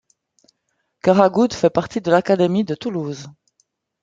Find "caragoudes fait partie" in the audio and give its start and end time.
1.03-2.01